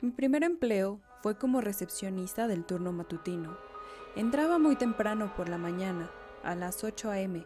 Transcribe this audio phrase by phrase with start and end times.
[0.00, 3.58] Mi primer empleo fue como recepcionista del turno matutino.
[4.14, 6.08] Entraba muy temprano por la mañana,
[6.44, 7.44] a las 8 a.m.,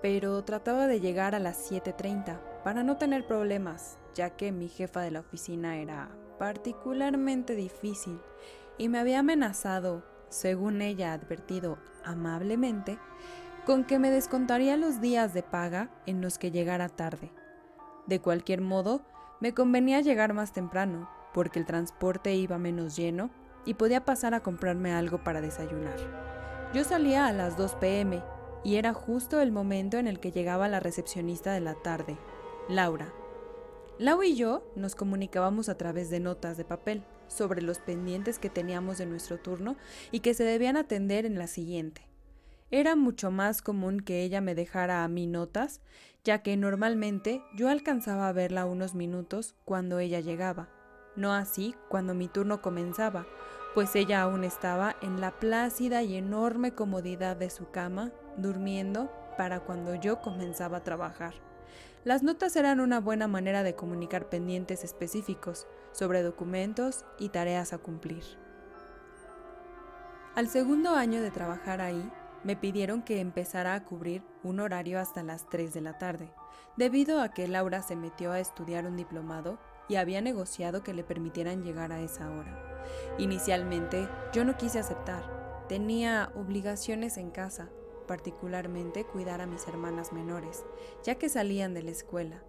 [0.00, 5.02] pero trataba de llegar a las 7.30 para no tener problemas, ya que mi jefa
[5.02, 6.08] de la oficina era
[6.38, 8.18] particularmente difícil
[8.78, 12.98] y me había amenazado, según ella advertido amablemente,
[13.66, 17.30] con que me descontaría los días de paga en los que llegara tarde.
[18.06, 19.02] De cualquier modo,
[19.40, 23.30] me convenía llegar más temprano, porque el transporte iba menos lleno
[23.64, 25.96] y podía pasar a comprarme algo para desayunar.
[26.74, 28.22] Yo salía a las 2 pm
[28.64, 32.16] y era justo el momento en el que llegaba la recepcionista de la tarde,
[32.68, 33.12] Laura.
[33.98, 38.50] Lau y yo nos comunicábamos a través de notas de papel sobre los pendientes que
[38.50, 39.76] teníamos de nuestro turno
[40.10, 42.02] y que se debían atender en la siguiente.
[42.70, 45.82] Era mucho más común que ella me dejara a mí notas,
[46.24, 50.70] ya que normalmente yo alcanzaba a verla unos minutos cuando ella llegaba,
[51.16, 53.26] no así cuando mi turno comenzaba,
[53.74, 59.60] pues ella aún estaba en la plácida y enorme comodidad de su cama, durmiendo para
[59.60, 61.34] cuando yo comenzaba a trabajar.
[62.04, 67.78] Las notas eran una buena manera de comunicar pendientes específicos sobre documentos y tareas a
[67.78, 68.24] cumplir.
[70.34, 72.10] Al segundo año de trabajar ahí,
[72.42, 76.32] me pidieron que empezara a cubrir un horario hasta las 3 de la tarde,
[76.76, 81.04] debido a que Laura se metió a estudiar un diplomado y había negociado que le
[81.04, 82.58] permitieran llegar a esa hora.
[83.18, 87.70] Inicialmente yo no quise aceptar, tenía obligaciones en casa,
[88.06, 90.64] particularmente cuidar a mis hermanas menores,
[91.04, 92.42] ya que salían de la escuela,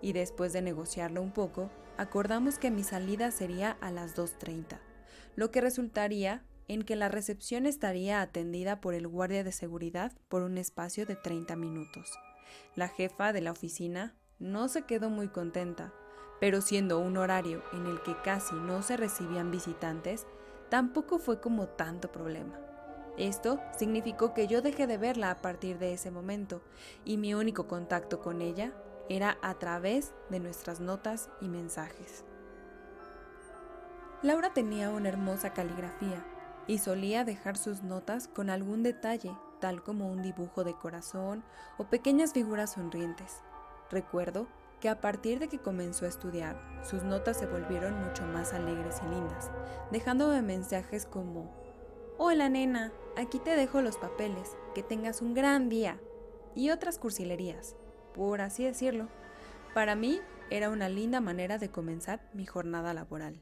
[0.00, 4.78] y después de negociarlo un poco, acordamos que mi salida sería a las 2.30,
[5.36, 10.42] lo que resultaría en que la recepción estaría atendida por el guardia de seguridad por
[10.42, 12.18] un espacio de 30 minutos.
[12.74, 15.92] La jefa de la oficina no se quedó muy contenta,
[16.40, 20.26] pero siendo un horario en el que casi no se recibían visitantes,
[20.68, 22.58] tampoco fue como tanto problema.
[23.16, 26.62] Esto significó que yo dejé de verla a partir de ese momento
[27.04, 28.72] y mi único contacto con ella
[29.08, 32.24] era a través de nuestras notas y mensajes.
[34.22, 36.24] Laura tenía una hermosa caligrafía
[36.66, 41.44] y solía dejar sus notas con algún detalle, tal como un dibujo de corazón
[41.76, 43.42] o pequeñas figuras sonrientes.
[43.90, 44.48] Recuerdo
[44.84, 49.00] que a partir de que comenzó a estudiar, sus notas se volvieron mucho más alegres
[49.02, 49.50] y lindas,
[49.90, 51.50] dejándome mensajes como,
[52.18, 55.98] Hola nena, aquí te dejo los papeles, que tengas un gran día,
[56.54, 57.76] y otras cursilerías,
[58.12, 59.08] por así decirlo.
[59.72, 63.40] Para mí era una linda manera de comenzar mi jornada laboral.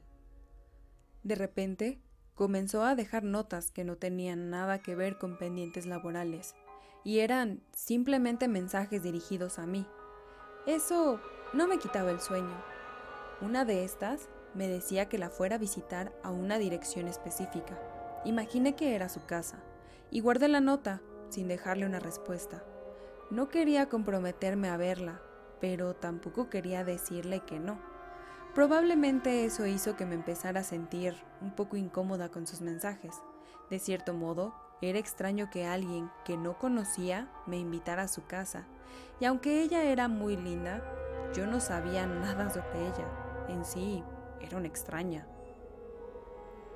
[1.25, 2.01] De repente,
[2.37, 6.55] comenzó a dejar notas que no tenían nada que ver con pendientes laborales
[7.03, 9.85] y eran simplemente mensajes dirigidos a mí.
[10.67, 11.19] Eso
[11.53, 12.55] no me quitaba el sueño.
[13.41, 17.77] Una de estas me decía que la fuera a visitar a una dirección específica.
[18.25, 19.59] Imaginé que era su casa
[20.13, 21.01] y guardé la nota
[21.31, 22.63] sin dejarle una respuesta.
[23.31, 25.21] No quería comprometerme a verla,
[25.61, 27.81] pero tampoco quería decirle que no.
[28.55, 33.21] Probablemente eso hizo que me empezara a sentir un poco incómoda con sus mensajes.
[33.69, 34.55] De cierto modo,
[34.91, 38.67] era extraño que alguien que no conocía me invitara a su casa,
[39.21, 40.83] y aunque ella era muy linda,
[41.35, 43.47] yo no sabía nada sobre ella.
[43.49, 44.03] En sí,
[44.41, 45.27] era una extraña.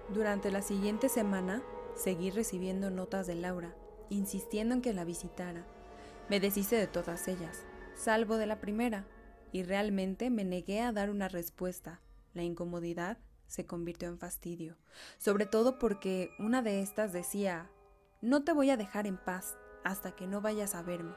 [0.09, 1.63] Durante la siguiente semana,
[1.97, 3.75] seguí recibiendo notas de Laura,
[4.09, 5.67] insistiendo en que la visitara.
[6.29, 7.65] Me deshice de todas ellas,
[7.97, 9.07] salvo de la primera,
[9.53, 12.01] y realmente me negué a dar una respuesta.
[12.35, 14.77] La incomodidad se convirtió en fastidio,
[15.19, 17.71] sobre todo porque una de estas decía,
[18.23, 21.15] no te voy a dejar en paz hasta que no vayas a verme.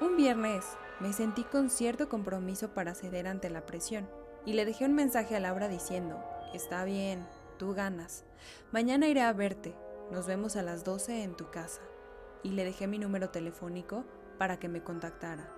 [0.00, 0.64] Un viernes
[1.00, 4.08] me sentí con cierto compromiso para ceder ante la presión
[4.44, 6.22] y le dejé un mensaje a Laura diciendo,
[6.54, 7.26] está bien,
[7.58, 8.24] tú ganas,
[8.72, 9.76] mañana iré a verte,
[10.10, 11.82] nos vemos a las 12 en tu casa.
[12.44, 14.04] Y le dejé mi número telefónico
[14.36, 15.48] para que me contactara.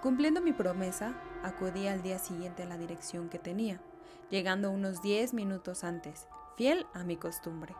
[0.00, 3.82] Cumpliendo mi promesa, acudí al día siguiente a la dirección que tenía,
[4.30, 6.26] llegando unos 10 minutos antes,
[6.56, 7.74] fiel a mi costumbre.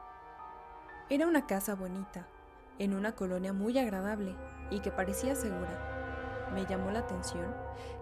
[1.09, 2.27] Era una casa bonita,
[2.81, 4.35] en una colonia muy agradable
[4.73, 6.51] y que parecía segura.
[6.53, 7.55] Me llamó la atención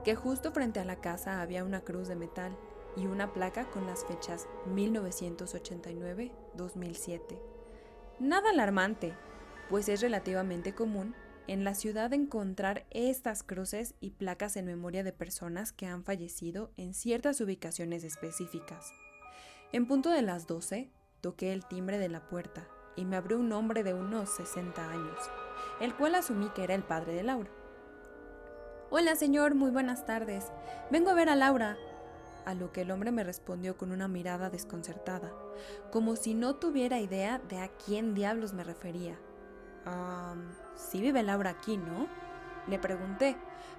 [0.04, 2.56] que justo frente a la casa había una cruz de metal
[2.96, 7.38] y una placa con las fechas 1989-2007.
[8.20, 9.12] Nada alarmante,
[9.68, 11.14] pues es relativamente común
[11.46, 16.70] en la ciudad encontrar estas cruces y placas en memoria de personas que han fallecido
[16.78, 18.94] en ciertas ubicaciones específicas.
[19.72, 20.88] En punto de las 12,
[21.20, 22.66] toqué el timbre de la puerta
[22.96, 25.18] y me abrió un hombre de unos 60 años,
[25.80, 27.50] el cual asumí que era el padre de Laura.
[28.90, 30.52] Hola señor, muy buenas tardes.
[30.90, 31.76] Vengo a ver a Laura.
[32.44, 35.32] a lo que el hombre me respondió con una mirada desconcertada,
[35.90, 39.18] como si no tuviera idea de a quién diablos me refería.
[39.86, 40.34] Ah,
[40.74, 42.06] sí vive Laura aquí, ¿no?
[42.66, 43.36] Le pregunté,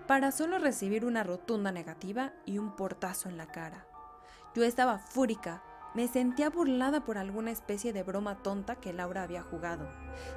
[0.07, 3.85] para solo recibir una rotunda negativa y un portazo en la cara.
[4.55, 5.61] Yo estaba fúrica,
[5.95, 9.89] me sentía burlada por alguna especie de broma tonta que Laura había jugado.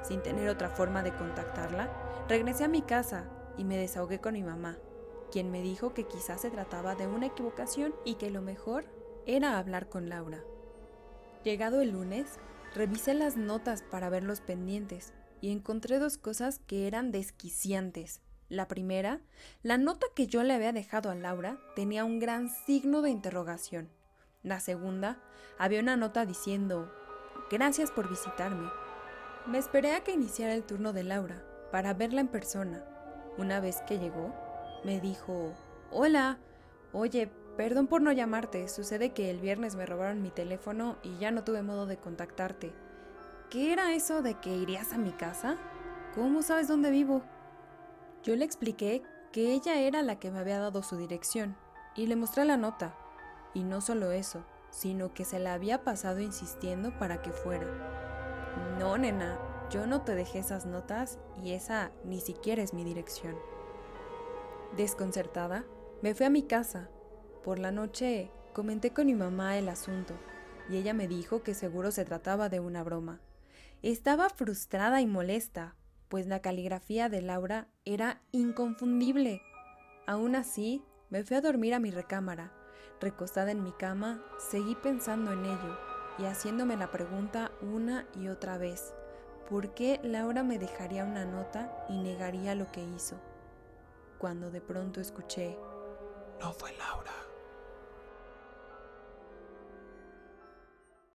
[0.03, 1.91] Sin tener otra forma de contactarla,
[2.27, 4.77] regresé a mi casa y me desahogué con mi mamá,
[5.31, 8.85] quien me dijo que quizás se trataba de una equivocación y que lo mejor
[9.25, 10.41] era hablar con Laura.
[11.43, 12.39] Llegado el lunes,
[12.73, 18.21] revisé las notas para ver los pendientes y encontré dos cosas que eran desquiciantes.
[18.47, 19.21] La primera,
[19.61, 23.89] la nota que yo le había dejado a Laura tenía un gran signo de interrogación.
[24.41, 25.17] La segunda,
[25.57, 26.89] había una nota diciendo,
[27.51, 28.69] gracias por visitarme.
[29.45, 31.43] Me esperé a que iniciara el turno de Laura
[31.73, 32.85] para verla en persona.
[33.37, 34.33] Una vez que llegó,
[34.85, 35.53] me dijo,
[35.91, 36.37] hola,
[36.93, 41.31] oye, perdón por no llamarte, sucede que el viernes me robaron mi teléfono y ya
[41.31, 42.73] no tuve modo de contactarte.
[43.49, 45.57] ¿Qué era eso de que irías a mi casa?
[46.15, 47.23] ¿Cómo sabes dónde vivo?
[48.23, 49.03] Yo le expliqué
[49.33, 51.57] que ella era la que me había dado su dirección
[51.93, 52.95] y le mostré la nota.
[53.53, 57.67] Y no solo eso, sino que se la había pasado insistiendo para que fuera.
[58.77, 63.35] No, nena, yo no te dejé esas notas y esa ni siquiera es mi dirección.
[64.75, 65.65] Desconcertada,
[66.01, 66.89] me fui a mi casa.
[67.43, 70.13] Por la noche comenté con mi mamá el asunto
[70.69, 73.19] y ella me dijo que seguro se trataba de una broma.
[73.81, 75.75] Estaba frustrada y molesta,
[76.09, 79.41] pues la caligrafía de Laura era inconfundible.
[80.05, 82.51] Aún así, me fui a dormir a mi recámara.
[83.01, 85.79] Recostada en mi cama, seguí pensando en ello
[86.17, 88.93] y haciéndome la pregunta una y otra vez.
[89.49, 93.15] ¿Por qué Laura me dejaría una nota y negaría lo que hizo?
[94.17, 95.57] Cuando de pronto escuché...
[96.41, 97.11] No fue Laura.